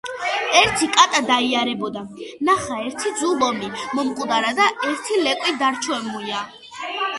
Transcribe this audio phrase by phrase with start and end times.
[0.59, 2.01] ერთი კატა დაიარებოდა.
[2.49, 6.45] ნახა, ერთი ძუ ლომი მომკვდარა და ერთი ლეკვი დარჩომია